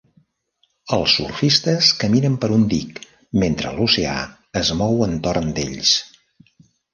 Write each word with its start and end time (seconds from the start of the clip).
Els 0.95 1.11
surfistes 1.17 1.89
caminen 2.03 2.37
per 2.45 2.49
un 2.55 2.63
dic 2.71 2.97
mentre 3.43 3.75
l'oceà 3.77 4.17
es 4.63 4.73
mou 4.81 5.05
entorn 5.11 5.55
d'ells. 5.61 5.93